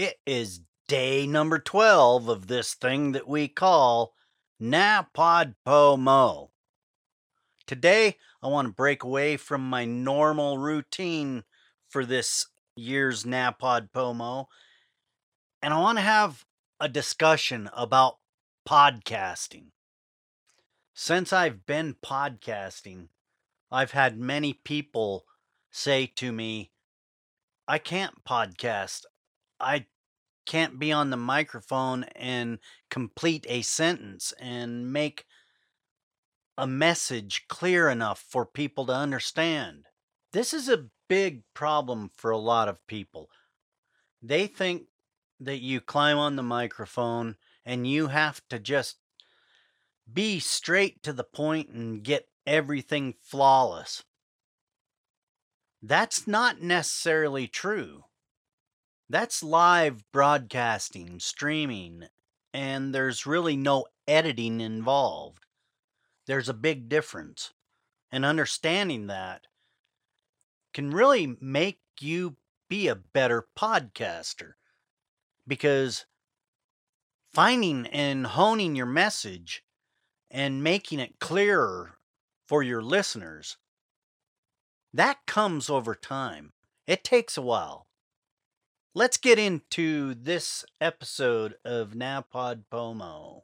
It 0.00 0.18
is 0.24 0.62
day 0.88 1.26
number 1.26 1.58
12 1.58 2.30
of 2.30 2.46
this 2.46 2.72
thing 2.72 3.12
that 3.12 3.28
we 3.28 3.48
call 3.48 4.14
NaPodPoMo. 4.58 6.48
Today, 7.66 8.16
I 8.42 8.48
want 8.48 8.68
to 8.68 8.72
break 8.72 9.02
away 9.02 9.36
from 9.36 9.68
my 9.68 9.84
normal 9.84 10.56
routine 10.56 11.44
for 11.86 12.06
this 12.06 12.46
year's 12.74 13.24
NaPodPoMo, 13.24 14.46
and 15.60 15.74
I 15.74 15.78
want 15.78 15.98
to 15.98 16.02
have 16.02 16.46
a 16.80 16.88
discussion 16.88 17.68
about 17.74 18.20
podcasting. 18.66 19.66
Since 20.94 21.30
I've 21.30 21.66
been 21.66 21.94
podcasting, 22.02 23.08
I've 23.70 23.90
had 23.90 24.18
many 24.18 24.54
people 24.54 25.26
say 25.70 26.06
to 26.16 26.32
me, 26.32 26.70
I 27.68 27.76
can't 27.76 28.24
podcast. 28.24 29.04
I 29.60 29.86
can't 30.46 30.78
be 30.78 30.90
on 30.90 31.10
the 31.10 31.16
microphone 31.16 32.04
and 32.16 32.58
complete 32.90 33.46
a 33.48 33.62
sentence 33.62 34.32
and 34.40 34.92
make 34.92 35.26
a 36.58 36.66
message 36.66 37.44
clear 37.48 37.88
enough 37.88 38.24
for 38.28 38.44
people 38.44 38.86
to 38.86 38.92
understand. 38.92 39.86
This 40.32 40.52
is 40.52 40.68
a 40.68 40.86
big 41.08 41.42
problem 41.54 42.10
for 42.16 42.30
a 42.30 42.38
lot 42.38 42.68
of 42.68 42.86
people. 42.86 43.30
They 44.22 44.46
think 44.46 44.84
that 45.40 45.60
you 45.60 45.80
climb 45.80 46.18
on 46.18 46.36
the 46.36 46.42
microphone 46.42 47.36
and 47.64 47.86
you 47.86 48.08
have 48.08 48.42
to 48.48 48.58
just 48.58 48.96
be 50.12 50.38
straight 50.40 51.02
to 51.02 51.12
the 51.12 51.24
point 51.24 51.70
and 51.70 52.02
get 52.02 52.28
everything 52.46 53.14
flawless. 53.22 54.04
That's 55.82 56.26
not 56.26 56.60
necessarily 56.60 57.46
true. 57.46 58.04
That's 59.10 59.42
live 59.42 60.04
broadcasting, 60.12 61.18
streaming, 61.18 62.04
and 62.54 62.94
there's 62.94 63.26
really 63.26 63.56
no 63.56 63.86
editing 64.06 64.60
involved. 64.60 65.46
There's 66.26 66.48
a 66.48 66.54
big 66.54 66.88
difference. 66.88 67.52
And 68.12 68.24
understanding 68.24 69.08
that 69.08 69.48
can 70.72 70.92
really 70.92 71.36
make 71.40 71.80
you 72.00 72.36
be 72.68 72.86
a 72.86 72.94
better 72.94 73.48
podcaster 73.58 74.52
because 75.44 76.06
finding 77.34 77.88
and 77.88 78.28
honing 78.28 78.76
your 78.76 78.86
message 78.86 79.64
and 80.30 80.62
making 80.62 81.00
it 81.00 81.18
clearer 81.18 81.98
for 82.46 82.62
your 82.62 82.80
listeners 82.80 83.56
that 84.94 85.26
comes 85.26 85.68
over 85.68 85.96
time. 85.96 86.52
It 86.86 87.02
takes 87.02 87.36
a 87.36 87.42
while. 87.42 87.88
Let's 88.92 89.18
get 89.18 89.38
into 89.38 90.14
this 90.14 90.64
episode 90.80 91.54
of 91.64 91.90
NaPodPoMo. 91.90 93.42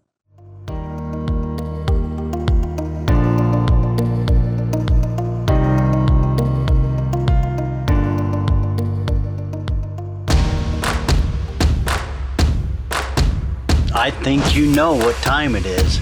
I 13.94 14.10
think 14.24 14.56
you 14.56 14.66
know 14.66 14.94
what 14.94 15.14
time 15.18 15.54
it 15.54 15.64
is. 15.64 16.00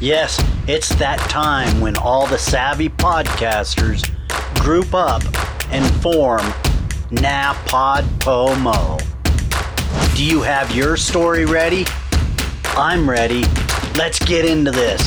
Yes, 0.00 0.44
it's 0.66 0.88
that 0.96 1.20
time 1.30 1.80
when 1.80 1.96
all 1.98 2.26
the 2.26 2.36
savvy 2.36 2.88
podcasters 2.88 4.10
group 4.60 4.92
up 4.92 5.22
and 5.70 5.88
form 6.02 6.52
NaPodPoMo. 7.10 9.00
Do 10.14 10.24
you 10.24 10.42
have 10.42 10.72
your 10.72 10.96
story 10.96 11.44
ready? 11.44 11.84
I'm 12.76 13.10
ready. 13.10 13.42
Let's 13.96 14.20
get 14.20 14.44
into 14.44 14.70
this. 14.70 15.02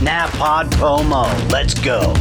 NaPodPoMo. 0.00 1.52
Let's 1.52 1.74
go. 1.74 2.14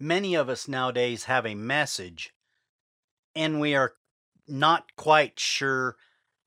Many 0.00 0.34
of 0.34 0.48
us 0.48 0.66
nowadays 0.66 1.26
have 1.26 1.46
a 1.46 1.54
message, 1.54 2.34
and 3.36 3.60
we 3.60 3.76
are 3.76 3.92
not 4.48 4.96
quite 4.96 5.38
sure 5.38 5.94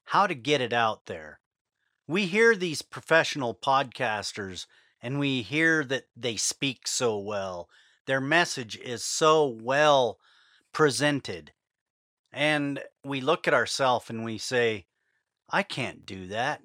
how 0.04 0.28
to 0.28 0.36
get 0.36 0.60
it 0.60 0.74
out 0.74 1.06
there 1.06 1.41
we 2.08 2.26
hear 2.26 2.56
these 2.56 2.82
professional 2.82 3.54
podcasters 3.54 4.66
and 5.02 5.20
we 5.20 5.42
hear 5.42 5.84
that 5.86 6.06
they 6.16 6.36
speak 6.36 6.88
so 6.88 7.18
well. 7.18 7.70
Their 8.06 8.22
message 8.22 8.78
is 8.78 9.04
so 9.04 9.46
well 9.46 10.20
presented. 10.74 11.52
And 12.32 12.82
we 13.04 13.22
look 13.22 13.48
at 13.48 13.54
ourselves 13.54 14.10
and 14.10 14.24
we 14.24 14.38
say, 14.38 14.86
I 15.50 15.64
can't 15.64 16.06
do 16.06 16.28
that. 16.28 16.62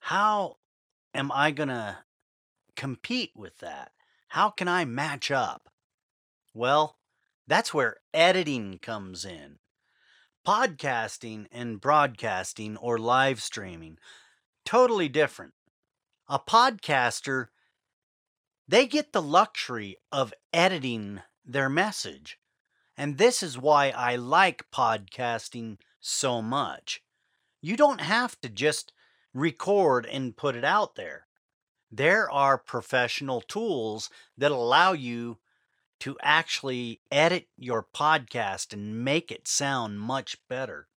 How 0.00 0.56
am 1.14 1.30
I 1.32 1.50
going 1.50 1.68
to 1.68 1.98
compete 2.76 3.32
with 3.36 3.58
that? 3.58 3.92
How 4.28 4.50
can 4.50 4.68
I 4.68 4.84
match 4.84 5.30
up? 5.30 5.68
Well, 6.54 6.96
that's 7.46 7.74
where 7.74 7.98
editing 8.14 8.78
comes 8.78 9.24
in. 9.24 9.58
Podcasting 10.46 11.46
and 11.52 11.80
broadcasting 11.80 12.76
or 12.76 12.98
live 12.98 13.42
streaming 13.42 13.98
totally 14.64 15.08
different. 15.08 15.54
A 16.28 16.38
podcaster, 16.38 17.48
they 18.68 18.86
get 18.86 19.12
the 19.12 19.22
luxury 19.22 19.96
of 20.12 20.34
editing 20.52 21.22
their 21.44 21.68
message. 21.68 22.38
And 22.96 23.18
this 23.18 23.42
is 23.42 23.58
why 23.58 23.90
I 23.90 24.16
like 24.16 24.70
podcasting 24.70 25.78
so 26.00 26.40
much. 26.42 27.02
You 27.60 27.76
don't 27.76 28.00
have 28.00 28.40
to 28.42 28.48
just 28.48 28.92
record 29.34 30.06
and 30.06 30.36
put 30.36 30.56
it 30.56 30.64
out 30.64 30.94
there. 30.94 31.26
There 31.90 32.30
are 32.30 32.56
professional 32.56 33.40
tools 33.40 34.10
that 34.38 34.52
allow 34.52 34.92
you 34.92 35.38
to 36.00 36.16
actually 36.22 37.00
edit 37.10 37.48
your 37.56 37.86
podcast 37.94 38.72
and 38.72 39.04
make 39.04 39.32
it 39.32 39.48
sound 39.48 40.00
much 40.00 40.38
better. 40.48 40.88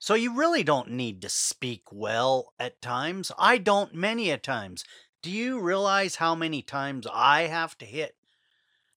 So 0.00 0.14
you 0.14 0.34
really 0.34 0.62
don't 0.62 0.92
need 0.92 1.20
to 1.20 1.28
speak 1.28 1.82
well 1.92 2.54
at 2.58 2.80
times. 2.80 3.30
I 3.38 3.58
don't 3.58 3.94
many 3.94 4.30
a 4.30 4.38
times. 4.38 4.82
Do 5.22 5.30
you 5.30 5.60
realize 5.60 6.16
how 6.16 6.34
many 6.34 6.62
times 6.62 7.06
I 7.12 7.42
have 7.42 7.76
to 7.78 7.84
hit 7.84 8.14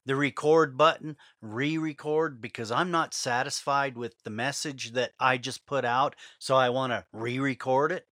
the 0.06 0.16
record 0.16 0.78
button, 0.78 1.18
re 1.42 1.78
record, 1.78 2.40
because 2.40 2.72
I'm 2.72 2.90
not 2.90 3.14
satisfied 3.14 3.98
with 3.98 4.24
the 4.24 4.30
message 4.30 4.94
that 4.94 5.12
I 5.20 5.38
just 5.38 5.66
put 5.66 5.84
out, 5.84 6.16
so 6.40 6.56
I 6.56 6.70
want 6.70 6.94
to 6.94 7.04
re 7.12 7.38
record 7.38 7.92
it? 7.92 8.08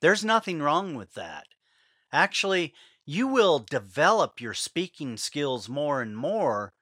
There's 0.00 0.24
nothing 0.24 0.62
wrong 0.62 0.94
with 0.94 1.12
that. 1.14 1.44
Actually, 2.14 2.72
you 3.04 3.28
will 3.28 3.58
develop 3.58 4.40
your 4.40 4.54
speaking 4.54 5.18
skills 5.18 5.68
more 5.68 6.00
and 6.00 6.16
more 6.16 6.72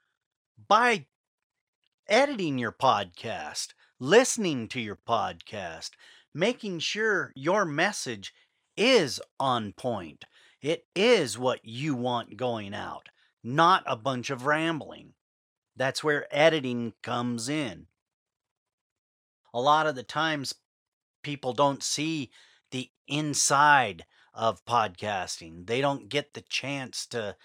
by 0.68 1.06
editing 2.06 2.56
your 2.56 2.72
podcast 2.72 3.72
listening 4.00 4.68
to 4.68 4.80
your 4.80 4.98
podcast, 5.08 5.90
making 6.34 6.80
sure 6.80 7.32
your 7.34 7.64
message 7.64 8.34
is 8.76 9.20
on 9.38 9.72
point. 9.72 10.24
It 10.60 10.86
is 10.94 11.38
what 11.38 11.60
you 11.64 11.94
want 11.94 12.36
going 12.36 12.74
out, 12.74 13.08
not 13.42 13.84
a 13.86 13.96
bunch 13.96 14.30
of 14.30 14.46
rambling. 14.46 15.14
That's 15.76 16.02
where 16.02 16.26
editing 16.30 16.94
comes 17.02 17.48
in. 17.48 17.86
A 19.52 19.60
lot 19.60 19.86
of 19.86 19.94
the 19.94 20.02
times, 20.02 20.54
people 21.22 21.52
don't 21.52 21.82
see 21.82 22.30
the 22.70 22.90
inside 23.06 24.04
of 24.32 24.64
podcasting. 24.64 25.66
They 25.66 25.80
don't 25.80 26.08
get 26.08 26.34
the 26.34 26.42
chance 26.42 27.06
to 27.06 27.36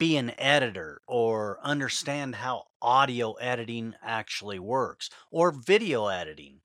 be 0.00 0.16
an 0.16 0.32
editor 0.38 1.02
or 1.06 1.58
mm-hmm. 1.58 1.66
understand 1.66 2.34
how 2.36 2.64
audio 2.82 3.34
editing 3.34 3.94
actually 4.02 4.58
works 4.58 5.10
or 5.30 5.52
video 5.52 6.06
editing. 6.08 6.60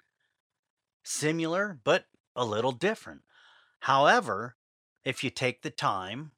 Similar, 1.04 1.80
but 1.84 2.06
a 2.36 2.46
little 2.46 2.72
different. 2.72 3.22
However, 3.82 4.56
if 5.04 5.24
you 5.24 5.30
take 5.30 5.62
the 5.62 5.70
time, 5.70 6.32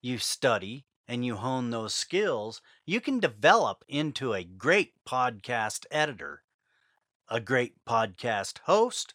you 0.00 0.18
study, 0.18 0.86
and 1.06 1.24
you 1.24 1.36
hone 1.36 1.70
those 1.70 1.94
skills, 1.94 2.60
you 2.84 3.00
can 3.00 3.20
develop 3.20 3.84
into 3.88 4.32
a 4.34 4.44
great 4.44 4.92
podcast 5.06 5.86
editor, 5.90 6.42
a 7.28 7.40
great 7.40 7.84
podcast 7.86 8.58
host, 8.64 9.14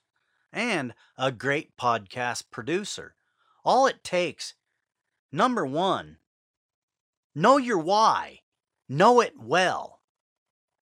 and 0.52 0.94
a 1.18 1.32
great 1.32 1.76
podcast 1.78 2.46
producer. 2.52 3.16
All 3.66 3.86
it 3.86 4.04
takes, 4.04 4.54
number 5.32 5.66
one, 5.66 6.18
Know 7.36 7.58
your 7.58 7.80
why. 7.80 8.42
Know 8.88 9.22
it 9.22 9.34
well. 9.40 10.02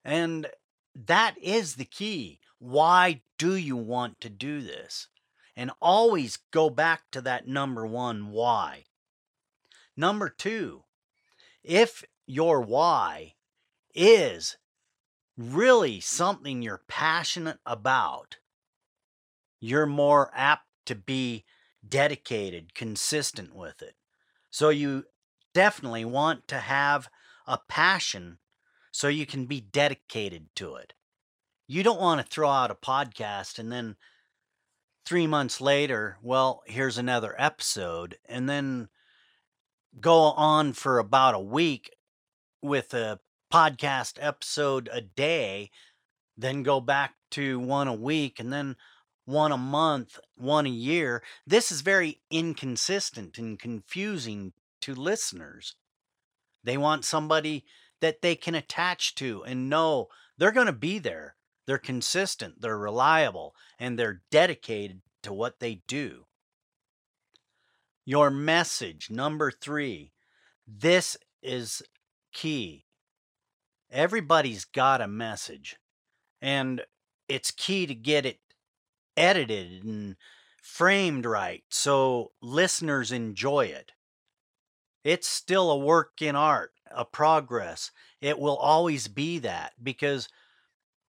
And 0.04 0.48
that 0.94 1.36
is 1.40 1.76
the 1.76 1.84
key. 1.84 2.40
Why 2.58 3.22
do 3.38 3.54
you 3.56 3.76
want 3.76 4.20
to 4.20 4.28
do 4.28 4.60
this? 4.60 5.08
and 5.56 5.70
always 5.80 6.38
go 6.50 6.70
back 6.70 7.02
to 7.12 7.20
that 7.22 7.46
number 7.46 7.86
one 7.86 8.30
why. 8.30 8.84
Number 9.96 10.28
two, 10.28 10.84
if 11.62 12.04
your 12.26 12.60
why 12.60 13.34
is 13.94 14.56
really 15.36 16.00
something 16.00 16.62
you're 16.62 16.82
passionate 16.88 17.58
about, 17.66 18.38
you're 19.60 19.86
more 19.86 20.30
apt 20.34 20.66
to 20.86 20.94
be 20.94 21.44
dedicated, 21.86 22.74
consistent 22.74 23.54
with 23.54 23.82
it. 23.82 23.94
So 24.50 24.70
you 24.70 25.04
definitely 25.54 26.04
want 26.04 26.48
to 26.48 26.58
have 26.58 27.08
a 27.46 27.58
passion 27.68 28.38
so 28.90 29.08
you 29.08 29.26
can 29.26 29.46
be 29.46 29.60
dedicated 29.60 30.48
to 30.56 30.76
it. 30.76 30.92
You 31.66 31.82
don't 31.82 32.00
want 32.00 32.20
to 32.20 32.26
throw 32.26 32.50
out 32.50 32.70
a 32.70 32.74
podcast 32.74 33.58
and 33.58 33.72
then 33.72 33.96
three 35.04 35.26
months 35.26 35.60
later, 35.60 36.18
well, 36.22 36.62
here's 36.66 36.98
another 36.98 37.34
episode, 37.38 38.16
and 38.28 38.48
then 38.48 38.88
go 40.00 40.14
on 40.14 40.72
for 40.72 40.98
about 40.98 41.34
a 41.34 41.40
week 41.40 41.90
with 42.62 42.94
a 42.94 43.18
podcast 43.52 44.18
episode 44.20 44.88
a 44.92 45.00
day, 45.00 45.70
then 46.36 46.62
go 46.62 46.80
back 46.80 47.14
to 47.30 47.58
one 47.58 47.88
a 47.88 47.94
week, 47.94 48.38
and 48.40 48.52
then 48.52 48.76
one 49.24 49.52
a 49.52 49.56
month, 49.56 50.18
one 50.36 50.66
a 50.66 50.70
year. 50.70 51.22
This 51.46 51.70
is 51.70 51.80
very 51.80 52.20
inconsistent 52.30 53.38
and 53.38 53.58
confusing 53.58 54.52
to 54.82 54.94
listeners. 54.94 55.74
They 56.64 56.76
want 56.76 57.04
somebody 57.04 57.64
that 58.00 58.22
they 58.22 58.34
can 58.34 58.54
attach 58.54 59.14
to 59.16 59.42
and 59.44 59.70
know 59.70 60.08
they're 60.38 60.52
going 60.52 60.66
to 60.66 60.72
be 60.72 60.98
there. 60.98 61.36
They're 61.66 61.78
consistent, 61.78 62.60
they're 62.60 62.76
reliable, 62.76 63.54
and 63.78 63.98
they're 63.98 64.22
dedicated 64.30 65.02
to 65.22 65.32
what 65.32 65.60
they 65.60 65.82
do. 65.86 66.26
Your 68.04 68.30
message, 68.30 69.10
number 69.10 69.50
three. 69.52 70.12
This 70.66 71.16
is 71.42 71.82
key. 72.32 72.86
Everybody's 73.90 74.64
got 74.64 75.00
a 75.00 75.06
message, 75.06 75.76
and 76.40 76.82
it's 77.28 77.50
key 77.50 77.86
to 77.86 77.94
get 77.94 78.26
it 78.26 78.40
edited 79.16 79.84
and 79.84 80.16
framed 80.62 81.26
right 81.26 81.64
so 81.68 82.32
listeners 82.40 83.12
enjoy 83.12 83.66
it. 83.66 83.92
It's 85.04 85.26
still 85.26 85.70
a 85.70 85.76
work 85.78 86.22
in 86.22 86.36
art, 86.36 86.72
a 86.90 87.04
progress. 87.04 87.90
It 88.20 88.38
will 88.38 88.56
always 88.56 89.08
be 89.08 89.38
that 89.40 89.72
because 89.82 90.28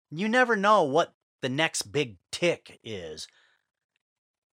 you 0.10 0.28
never 0.28 0.56
know 0.56 0.84
what 0.84 1.14
the 1.42 1.50
next 1.50 1.92
big 1.92 2.18
tick 2.32 2.80
is. 2.84 3.28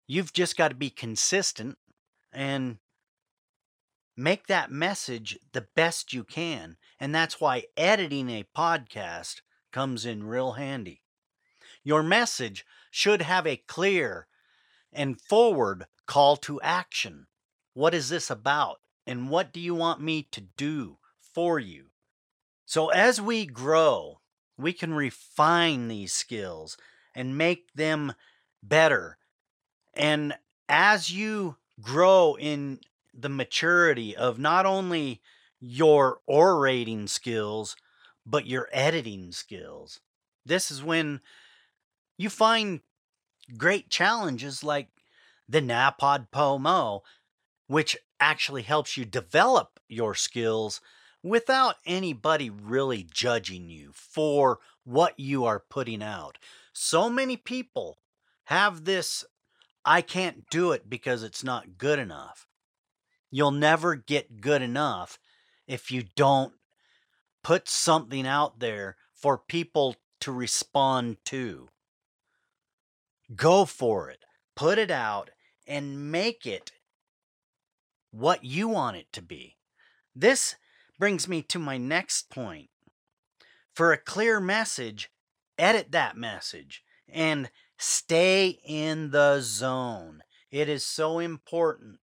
You've 0.08 0.34
just 0.34 0.56
got 0.56 0.70
to 0.70 0.76
be 0.76 0.90
consistent 0.90 1.78
and 2.32 2.78
make 4.16 4.48
that 4.48 4.72
message 4.72 5.38
the 5.52 5.68
best 5.76 6.14
you 6.14 6.24
can. 6.24 6.78
And 7.00 7.14
that's 7.14 7.42
why 7.42 7.66
editing 7.76 8.30
a 8.30 8.46
podcast 8.56 9.42
comes 9.72 10.06
in 10.06 10.24
real 10.24 10.54
handy. 10.54 11.02
Your 11.84 12.04
message 12.04 12.66
should 12.92 13.22
have 13.22 13.46
a 13.46 13.58
clear 13.58 14.28
and 14.94 15.20
forward 15.20 15.86
call 16.06 16.38
to 16.38 16.62
action. 16.62 17.28
What 17.74 17.94
is 17.94 18.10
this 18.10 18.30
about? 18.30 18.80
And 19.08 19.30
what 19.30 19.54
do 19.54 19.60
you 19.60 19.76
want 19.76 20.02
me 20.02 20.24
to 20.32 20.42
do 20.42 20.98
for 21.20 21.60
you? 21.60 21.88
So, 22.66 22.90
as 22.90 23.22
we 23.22 23.46
grow, 23.46 24.20
we 24.58 24.74
can 24.74 24.94
refine 24.94 25.88
these 25.88 26.14
skills 26.14 26.78
and 27.14 27.38
make 27.38 27.74
them 27.74 28.14
better. 28.64 29.18
And 29.94 30.34
as 30.68 31.12
you 31.12 31.58
grow 31.82 32.36
in 32.40 32.80
the 33.14 33.30
maturity 33.30 34.16
of 34.16 34.40
not 34.40 34.66
only 34.66 35.22
your 35.60 36.20
orating 36.28 37.08
skills, 37.08 37.76
but 38.26 38.48
your 38.48 38.68
editing 38.72 39.32
skills, 39.32 40.00
this 40.46 40.72
is 40.72 40.84
when 40.84 41.22
you 42.18 42.30
find 42.30 42.82
great 43.58 43.90
challenges 43.90 44.64
like 44.64 44.90
the 45.48 45.62
NaPodPoMo, 45.62 47.02
which 47.68 47.98
actually 48.20 48.64
helps 48.64 48.98
you 48.98 49.06
develop 49.06 49.80
your 49.88 50.16
skills 50.16 50.82
without 51.24 51.76
anybody 51.86 52.50
really 52.50 53.04
judging 53.04 53.70
you 53.70 53.92
for 53.94 54.60
what 54.84 55.20
you 55.20 55.46
are 55.46 55.64
putting 55.70 56.04
out. 56.04 56.38
So 56.74 57.10
many 57.10 57.38
people 57.38 57.98
have 58.46 58.86
this 58.86 59.26
I 59.86 60.02
can't 60.02 60.50
do 60.50 60.72
it 60.72 60.90
because 60.90 61.22
it's 61.22 61.44
not 61.44 61.78
good 61.78 62.00
enough. 62.00 62.48
You'll 63.30 63.52
never 63.52 63.96
get 63.96 64.42
good 64.42 64.64
enough 64.64 65.20
if 65.68 65.92
you 65.92 66.04
don't 66.16 66.54
put 67.44 67.70
something 67.70 68.26
out 68.26 68.60
there 68.60 68.98
for 69.14 69.38
people 69.38 69.96
to 70.22 70.32
respond 70.32 71.18
to. 71.26 71.70
Go 73.36 73.66
for 73.66 74.10
it. 74.10 74.24
Put 74.56 74.80
it 74.80 74.90
out 74.90 75.30
and 75.68 76.12
make 76.12 76.48
it 76.48 76.72
what 78.16 78.46
you 78.46 78.70
want 78.70 78.96
it 78.96 79.12
to 79.12 79.22
be. 79.22 79.58
This 80.16 80.56
brings 80.98 81.28
me 81.28 81.42
to 81.44 81.60
my 81.60 81.78
next 81.78 82.30
point. 82.30 82.70
For 83.74 83.92
a 83.92 83.98
clear 83.98 84.40
message, 84.40 85.12
edit 85.58 85.92
that 85.92 86.16
message 86.16 86.82
and 87.10 87.52
stay 87.78 88.60
in 88.66 89.12
the 89.12 89.42
zone. 89.42 90.24
It 90.50 90.70
is 90.70 90.86
so 90.86 91.20
important. 91.20 92.00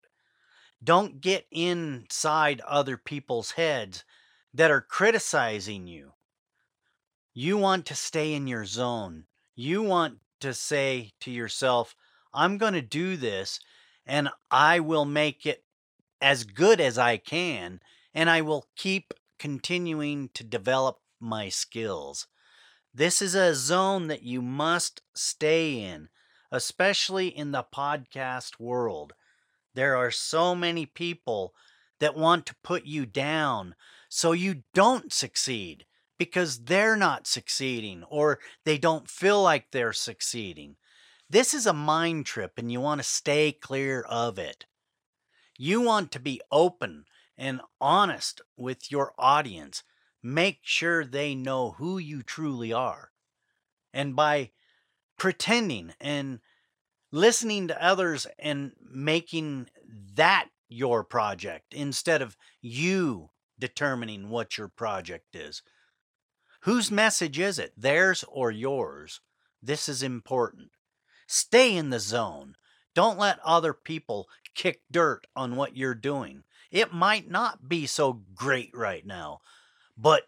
Don't 0.84 1.22
get 1.22 1.48
inside 1.50 2.60
other 2.68 2.98
people's 2.98 3.52
heads 3.52 4.04
that 4.54 4.72
are 4.72 4.82
criticizing 4.82 5.88
you. 5.88 6.12
You 7.34 7.58
want 7.58 7.86
to 7.86 7.96
stay 7.96 8.34
in 8.34 8.48
your 8.48 8.66
zone. 8.66 9.26
You 9.56 9.82
want 9.82 10.18
to 10.42 10.54
say 10.54 11.12
to 11.22 11.32
yourself, 11.32 11.96
I'm 12.34 12.58
going 12.58 12.74
to 12.74 12.82
do 12.82 13.16
this 13.16 13.62
and 14.06 14.28
I 14.50 14.82
will 14.82 15.06
make 15.06 15.46
it 15.46 15.64
as 16.22 16.44
good 16.44 16.80
as 16.80 16.98
I 16.98 17.18
can 17.18 17.80
and 18.14 18.30
I 18.30 18.42
will 18.42 18.68
keep 18.76 19.14
continuing 19.40 20.30
to 20.34 20.44
develop 20.44 21.00
my 21.20 21.50
skills. 21.50 22.28
This 22.94 23.22
is 23.22 23.36
a 23.36 23.56
zone 23.56 24.08
that 24.08 24.24
you 24.24 24.42
must 24.42 25.02
stay 25.16 25.80
in, 25.80 26.10
especially 26.52 27.28
in 27.28 27.52
the 27.52 27.64
podcast 27.64 28.60
world. 28.60 29.14
There 29.74 29.96
are 29.96 30.12
so 30.12 30.54
many 30.54 30.86
people 30.86 31.54
that 32.00 32.16
want 32.16 32.46
to 32.48 32.56
put 32.64 32.86
you 32.86 33.06
down 33.06 33.76
so 34.10 34.34
you 34.34 34.64
don't 34.74 35.14
succeed 35.14 35.86
because 36.18 36.66
they're 36.66 36.98
not 36.98 37.26
succeeding 37.26 38.04
or 38.10 38.40
they 38.66 38.78
don't 38.78 39.10
feel 39.10 39.42
like 39.42 39.72
they're 39.72 39.94
succeeding. 39.94 40.76
This 41.30 41.54
is 41.54 41.66
a 41.66 41.74
mind 41.74 42.26
trip 42.26 42.54
and 42.58 42.72
you 42.72 42.82
want 42.82 43.00
to 43.00 43.08
stay 43.08 43.54
clear 43.54 44.02
of 44.02 44.38
it. 44.38 44.66
You 45.64 45.82
want 45.82 46.12
to 46.14 46.20
be 46.20 46.42
open 46.52 47.06
and 47.38 47.62
honest 47.80 48.42
with 48.58 48.92
your 48.92 49.14
audience. 49.20 49.84
Make 50.24 50.62
sure 50.64 51.06
they 51.06 51.36
know 51.36 51.76
who 51.78 52.00
you 52.00 52.24
truly 52.24 52.74
are. 52.74 53.12
And 53.94 54.16
by 54.16 54.50
pretending 55.20 55.94
and 56.02 56.40
listening 57.12 57.68
to 57.68 57.80
others 57.80 58.26
and 58.40 58.72
making 58.82 59.70
that 60.16 60.48
your 60.68 61.04
project 61.04 61.76
instead 61.76 62.24
of 62.24 62.36
you 62.60 63.30
determining 63.60 64.30
what 64.30 64.58
your 64.58 64.68
project 64.68 65.36
is. 65.36 65.62
Whose 66.62 66.90
message 66.90 67.38
is 67.38 67.60
it, 67.60 67.74
theirs 67.78 68.26
or 68.28 68.50
yours? 68.50 69.22
This 69.62 69.88
is 69.88 70.02
important. 70.02 70.72
Stay 71.28 71.78
in 71.78 71.92
the 71.92 72.00
zone. 72.00 72.56
Don't 72.94 73.18
let 73.18 73.40
other 73.40 73.74
people 73.74 74.28
kick 74.54 74.82
dirt 74.92 75.28
on 75.36 75.56
what 75.56 75.78
you're 75.78 75.96
doing. 75.96 76.44
It 76.72 76.94
might 76.94 77.30
not 77.30 77.68
be 77.68 77.86
so 77.86 78.22
great 78.36 78.72
right 78.74 79.06
now, 79.06 79.42
but 79.98 80.24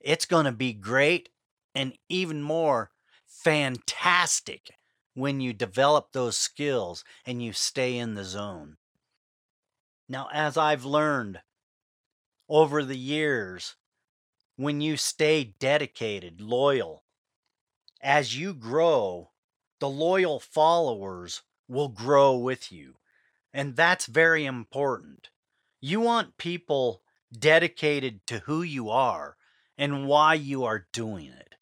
it's 0.00 0.26
going 0.26 0.44
to 0.44 0.52
be 0.52 0.72
great 0.72 1.30
and 1.74 1.96
even 2.08 2.42
more 2.42 2.90
fantastic 3.26 4.70
when 5.14 5.40
you 5.40 5.52
develop 5.52 6.12
those 6.12 6.36
skills 6.36 7.04
and 7.24 7.42
you 7.42 7.52
stay 7.52 7.96
in 7.96 8.14
the 8.14 8.24
zone. 8.24 8.76
Now, 10.08 10.28
as 10.32 10.56
I've 10.56 10.84
learned 10.84 11.40
over 12.48 12.84
the 12.84 12.98
years, 12.98 13.76
when 14.56 14.80
you 14.80 14.96
stay 14.96 15.54
dedicated, 15.58 16.40
loyal, 16.40 17.02
as 18.00 18.38
you 18.38 18.54
grow, 18.54 19.30
the 19.80 19.88
loyal 19.88 20.38
followers 20.38 21.42
will 21.68 21.88
grow 21.88 22.36
with 22.36 22.70
you. 22.70 22.96
And 23.52 23.76
that's 23.76 24.06
very 24.06 24.44
important. 24.44 25.30
You 25.80 26.00
want 26.00 26.38
people 26.38 27.02
dedicated 27.36 28.26
to 28.26 28.40
who 28.40 28.62
you 28.62 28.90
are 28.90 29.36
and 29.78 30.06
why 30.06 30.34
you 30.34 30.64
are 30.64 30.86
doing 30.92 31.28
it. 31.28 31.54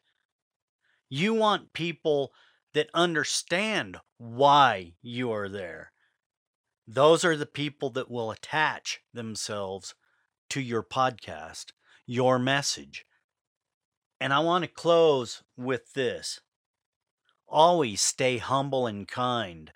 You 1.09 1.33
want 1.33 1.73
people 1.73 2.33
that 2.73 2.89
understand 2.93 3.97
why 4.17 4.93
you 5.01 5.31
are 5.31 5.49
there. 5.49 5.91
Those 6.87 7.25
are 7.25 7.37
the 7.37 7.45
people 7.45 7.89
that 7.91 8.11
will 8.11 8.31
attach 8.31 9.01
themselves 9.13 9.95
to 10.49 10.61
your 10.61 10.83
podcast, 10.83 11.71
your 12.05 12.37
message. 12.37 13.05
And 14.19 14.33
I 14.33 14.39
want 14.39 14.63
to 14.63 14.69
close 14.69 15.43
with 15.57 15.93
this 15.93 16.41
always 17.47 18.01
stay 18.01 18.37
humble 18.37 18.87
and 18.87 19.07
kind. 19.07 19.71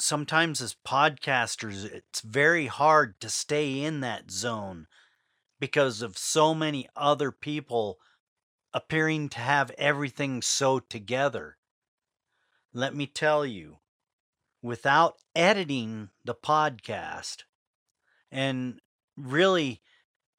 Sometimes, 0.00 0.60
as 0.60 0.76
podcasters, 0.86 1.84
it's 1.84 2.20
very 2.20 2.66
hard 2.66 3.20
to 3.20 3.28
stay 3.28 3.82
in 3.82 4.00
that 4.00 4.30
zone 4.30 4.86
because 5.58 6.02
of 6.02 6.16
so 6.16 6.54
many 6.54 6.88
other 6.94 7.32
people 7.32 7.98
appearing 8.72 9.28
to 9.30 9.40
have 9.40 9.72
everything 9.76 10.40
so 10.40 10.78
together. 10.78 11.56
Let 12.72 12.94
me 12.94 13.06
tell 13.06 13.44
you, 13.44 13.78
without 14.62 15.16
editing 15.34 16.10
the 16.24 16.34
podcast 16.34 17.44
and 18.30 18.80
really 19.16 19.82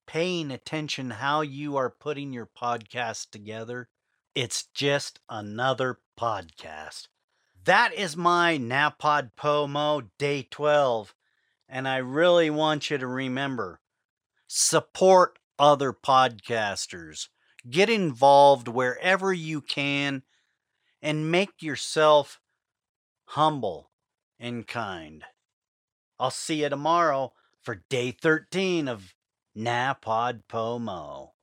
paying 0.07 0.51
attention 0.51 1.09
how 1.09 1.41
you 1.41 1.75
are 1.75 1.89
putting 1.89 2.31
your 2.31 2.47
podcast 2.47 3.31
together, 3.31 3.89
it's 4.33 4.67
just 4.73 5.19
another 5.29 5.99
podcast. 6.17 7.07
That 7.69 7.93
is 7.93 8.17
my 8.17 8.57
NaPodPoMo 8.57 10.09
day 10.17 10.47
12. 10.49 11.13
And 11.67 11.87
I 11.87 11.97
really 11.97 12.49
want 12.49 12.89
you 12.89 12.97
to 12.97 13.05
remember 13.05 13.79
support 14.47 15.37
other 15.59 15.93
podcasters, 15.93 17.27
get 17.69 17.87
involved 17.87 18.67
wherever 18.67 19.31
you 19.31 19.61
can, 19.61 20.23
and 20.99 21.29
make 21.29 21.61
yourself 21.61 22.41
humble 23.25 23.91
and 24.39 24.65
kind. 24.65 25.23
I'll 26.19 26.31
see 26.31 26.63
you 26.63 26.69
tomorrow 26.69 27.33
for 27.61 27.83
day 27.87 28.09
13 28.09 28.87
of 28.87 29.13
NaPodPoMo. 29.55 31.33